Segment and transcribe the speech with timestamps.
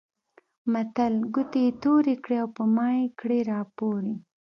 [0.71, 4.13] متل؛ ګوتې يې تورې کړې او په مايې کړې راپورې.